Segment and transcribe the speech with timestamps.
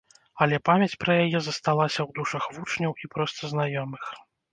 [0.43, 4.03] Але памяць пра яе засталася ў душах вучняў і проста знаёмых.